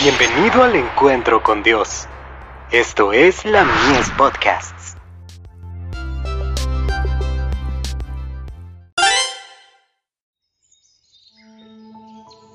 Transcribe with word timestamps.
Bienvenido 0.00 0.62
al 0.62 0.76
encuentro 0.76 1.42
con 1.42 1.64
Dios. 1.64 2.06
Esto 2.70 3.12
es 3.12 3.44
la 3.44 3.64
Mies 3.64 4.08
Podcasts. 4.16 4.94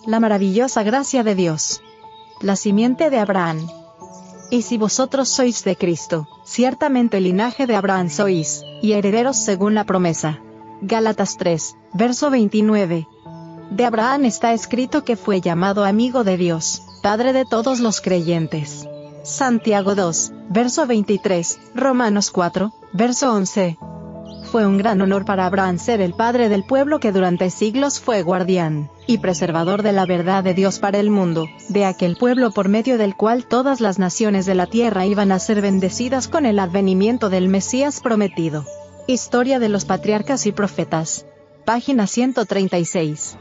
La 0.06 0.22
maravillosa 0.22 0.84
gracia 0.84 1.26
de 1.26 1.36
Dios. 1.36 1.82
La 2.40 2.56
simiente 2.56 3.10
de 3.10 3.20
Abraham. 3.20 3.68
Y 4.50 4.62
si 4.62 4.78
vosotros 4.78 5.28
sois 5.28 5.66
de 5.66 5.76
Cristo, 5.76 6.30
ciertamente 6.46 7.18
el 7.18 7.26
linaje 7.26 7.68
de 7.68 7.76
Abraham 7.76 8.10
sois, 8.10 8.64
y 8.82 8.94
herederos 8.94 9.36
según 9.36 9.74
la 9.74 9.84
promesa. 9.84 10.40
Gálatas 10.82 11.36
3, 11.36 11.76
verso 11.94 12.30
29. 12.30 13.06
De 13.70 13.86
Abraham 13.86 14.24
está 14.24 14.54
escrito 14.54 15.04
que 15.04 15.18
fue 15.18 15.42
llamado 15.42 15.84
amigo 15.84 16.24
de 16.24 16.38
Dios, 16.38 16.84
Padre 17.04 17.34
de 17.34 17.44
todos 17.44 17.82
los 17.82 18.00
creyentes. 18.00 18.88
Santiago 19.24 19.94
2, 19.94 20.32
verso 20.50 20.88
23, 20.88 21.60
Romanos 21.76 22.32
4, 22.32 22.72
verso 22.94 23.34
11. 23.34 23.78
Fue 24.50 24.66
un 24.66 24.78
gran 24.78 25.02
honor 25.02 25.26
para 25.26 25.46
Abraham 25.46 25.80
ser 25.80 26.00
el 26.00 26.14
padre 26.14 26.48
del 26.48 26.64
pueblo 26.64 27.02
que 27.02 27.12
durante 27.12 27.50
siglos 27.50 28.00
fue 28.00 28.22
guardián 28.22 28.90
y 29.06 29.18
preservador 29.18 29.84
de 29.84 29.92
la 29.92 30.06
verdad 30.06 30.46
de 30.46 30.54
Dios 30.54 30.80
para 30.80 30.98
el 30.98 31.10
mundo, 31.10 31.50
de 31.68 31.84
aquel 31.84 32.16
pueblo 32.16 32.52
por 32.52 32.70
medio 32.70 32.98
del 32.98 33.18
cual 33.18 33.48
todas 33.48 33.82
las 33.82 34.00
naciones 34.00 34.46
de 34.46 34.56
la 34.56 34.68
tierra 34.68 35.06
iban 35.06 35.34
a 35.34 35.40
ser 35.40 35.62
bendecidas 35.62 36.30
con 36.30 36.46
el 36.46 36.58
advenimiento 36.58 37.30
del 37.30 37.50
Mesías 37.50 38.00
prometido. 38.00 38.64
Historia 39.08 39.60
de 39.60 39.68
los 39.68 39.84
patriarcas 39.84 40.46
y 40.46 40.54
profetas. 40.54 41.26
Página 41.66 42.08
136. 42.08 43.36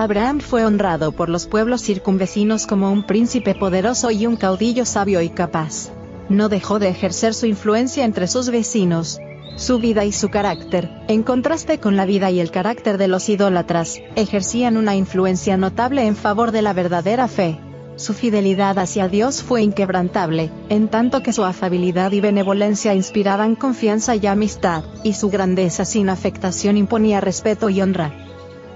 Abraham 0.00 0.40
fue 0.40 0.64
honrado 0.64 1.12
por 1.12 1.28
los 1.28 1.46
pueblos 1.46 1.82
circunvecinos 1.82 2.66
como 2.66 2.90
un 2.90 3.02
príncipe 3.02 3.54
poderoso 3.54 4.10
y 4.10 4.26
un 4.26 4.36
caudillo 4.36 4.86
sabio 4.86 5.20
y 5.20 5.28
capaz. 5.28 5.90
No 6.30 6.48
dejó 6.48 6.78
de 6.78 6.88
ejercer 6.88 7.34
su 7.34 7.44
influencia 7.44 8.06
entre 8.06 8.26
sus 8.26 8.48
vecinos. 8.48 9.20
Su 9.56 9.78
vida 9.78 10.06
y 10.06 10.12
su 10.12 10.30
carácter, 10.30 10.88
en 11.08 11.22
contraste 11.22 11.80
con 11.80 11.98
la 11.98 12.06
vida 12.06 12.30
y 12.30 12.40
el 12.40 12.50
carácter 12.50 12.96
de 12.96 13.08
los 13.08 13.28
idólatras, 13.28 14.00
ejercían 14.16 14.78
una 14.78 14.96
influencia 14.96 15.58
notable 15.58 16.06
en 16.06 16.16
favor 16.16 16.50
de 16.50 16.62
la 16.62 16.72
verdadera 16.72 17.28
fe. 17.28 17.60
Su 17.96 18.14
fidelidad 18.14 18.78
hacia 18.78 19.06
Dios 19.06 19.42
fue 19.42 19.60
inquebrantable, 19.60 20.50
en 20.70 20.88
tanto 20.88 21.22
que 21.22 21.34
su 21.34 21.44
afabilidad 21.44 22.12
y 22.12 22.22
benevolencia 22.22 22.94
inspiraban 22.94 23.54
confianza 23.54 24.16
y 24.16 24.26
amistad, 24.26 24.82
y 25.04 25.12
su 25.12 25.28
grandeza 25.28 25.84
sin 25.84 26.08
afectación 26.08 26.78
imponía 26.78 27.20
respeto 27.20 27.68
y 27.68 27.82
honra 27.82 28.29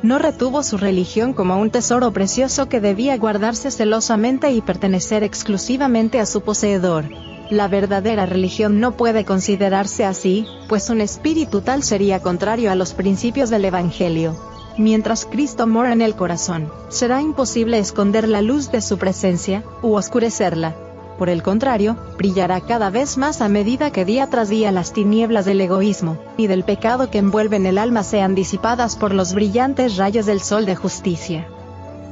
no 0.04 0.18
retuvo 0.18 0.62
su 0.62 0.76
religión 0.76 1.32
como 1.32 1.58
un 1.58 1.70
tesoro 1.70 2.12
precioso 2.12 2.68
que 2.68 2.78
debía 2.78 3.16
guardarse 3.16 3.70
celosamente 3.70 4.52
y 4.52 4.60
pertenecer 4.60 5.24
exclusivamente 5.24 6.20
a 6.20 6.26
su 6.26 6.42
poseedor. 6.42 7.06
La 7.48 7.68
verdadera 7.68 8.26
religión 8.26 8.80
no 8.80 8.98
puede 8.98 9.24
considerarse 9.24 10.04
así, 10.04 10.46
pues 10.68 10.90
un 10.90 11.00
espíritu 11.00 11.62
tal 11.62 11.82
sería 11.82 12.20
contrario 12.20 12.70
a 12.70 12.74
los 12.74 12.92
principios 12.92 13.48
del 13.48 13.64
Evangelio. 13.64 14.36
Mientras 14.76 15.24
Cristo 15.24 15.66
mora 15.66 15.94
en 15.94 16.02
el 16.02 16.14
corazón, 16.14 16.70
será 16.90 17.22
imposible 17.22 17.78
esconder 17.78 18.28
la 18.28 18.42
luz 18.42 18.70
de 18.70 18.82
su 18.82 18.98
presencia, 18.98 19.64
u 19.80 19.94
oscurecerla 19.94 20.83
por 21.18 21.28
el 21.28 21.42
contrario, 21.42 21.96
brillará 22.18 22.60
cada 22.60 22.90
vez 22.90 23.16
más 23.16 23.40
a 23.40 23.48
medida 23.48 23.90
que 23.90 24.04
día 24.04 24.28
tras 24.28 24.48
día 24.48 24.72
las 24.72 24.92
tinieblas 24.92 25.44
del 25.44 25.60
egoísmo 25.60 26.18
y 26.36 26.46
del 26.46 26.64
pecado 26.64 27.10
que 27.10 27.18
envuelven 27.18 27.66
el 27.66 27.78
alma 27.78 28.02
sean 28.02 28.34
disipadas 28.34 28.96
por 28.96 29.14
los 29.14 29.34
brillantes 29.34 29.96
rayos 29.96 30.26
del 30.26 30.40
sol 30.40 30.66
de 30.66 30.76
justicia. 30.76 31.46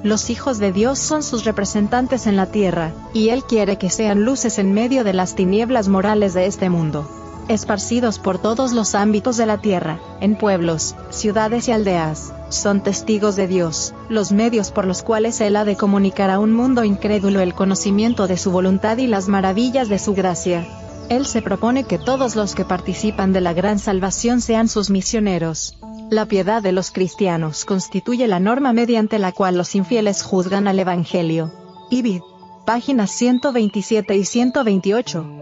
Los 0.03 0.31
hijos 0.31 0.59
de 0.59 0.73
Dios 0.73 0.99
son 0.99 1.23
sus 1.23 1.45
representantes 1.45 2.27
en 2.27 2.37
la 2.37 2.47
tierra, 2.47 2.93
y 3.15 3.29
Él 3.29 3.45
quiere 3.45 3.79
que 3.79 3.91
sean 3.91 4.25
luces 4.25 4.59
en 4.59 4.73
medio 4.73 5.05
de 5.05 5.13
las 5.13 5.35
tinieblas 5.35 5.89
morales 5.89 6.35
de 6.35 6.47
este 6.47 6.71
mundo 6.71 7.22
esparcidos 7.49 8.19
por 8.19 8.39
todos 8.39 8.73
los 8.73 8.95
ámbitos 8.95 9.37
de 9.37 9.47
la 9.47 9.59
tierra, 9.59 9.99
en 10.21 10.37
pueblos, 10.37 10.95
ciudades 11.11 11.69
y 11.69 11.73
aldeas, 11.73 12.33
son 12.49 12.83
testigos 12.83 13.37
de 13.37 13.47
Dios, 13.47 13.95
los 14.09 14.33
medios 14.33 14.71
por 14.71 14.87
los 14.87 15.03
cuales 15.03 15.41
Él 15.41 15.57
ha 15.57 15.65
de 15.65 15.77
comunicar 15.77 16.31
a 16.31 16.39
un 16.39 16.53
mundo 16.53 16.85
incrédulo 16.85 17.41
el 17.41 17.55
conocimiento 17.55 18.27
de 18.27 18.37
su 18.37 18.51
voluntad 18.51 18.99
y 18.99 19.07
las 19.07 19.29
maravillas 19.29 19.89
de 19.89 19.99
su 19.99 20.15
gracia. 20.15 20.67
Él 21.09 21.27
se 21.27 21.43
propone 21.43 21.85
que 21.85 21.99
todos 21.99 22.37
los 22.37 22.55
que 22.55 22.65
participan 22.65 23.33
de 23.33 23.41
la 23.41 23.53
gran 23.53 23.79
salvación 23.79 24.41
sean 24.41 24.69
sus 24.69 24.89
misioneros. 24.89 25.77
La 26.11 26.27
piedad 26.27 26.63
de 26.63 26.73
los 26.73 26.91
cristianos 26.91 27.65
constituye 27.65 28.29
la 28.29 28.41
norma 28.41 28.73
mediante 28.73 29.19
la 29.19 29.33
cual 29.33 29.57
los 29.57 29.75
infieles 29.75 30.23
juzgan 30.23 30.69
al 30.69 30.79
Evangelio. 30.79 31.53
Ibid. 31.91 32.21
Páginas 32.65 33.11
127 33.11 34.17
y 34.17 34.25
128. 34.25 35.42